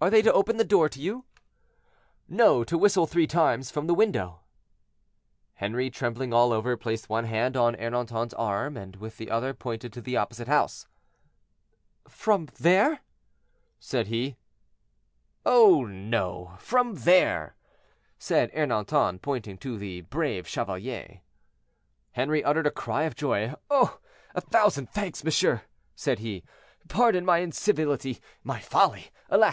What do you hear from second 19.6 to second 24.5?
the "Brave Chevalier." Henri uttered a cry of joy. "Oh! a